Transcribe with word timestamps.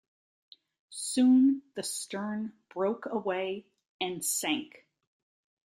Soon 0.89 1.61
the 1.75 1.83
stern 1.83 2.53
broke 2.69 3.05
away 3.05 3.67
and 4.01 4.25
sank. 4.25 4.87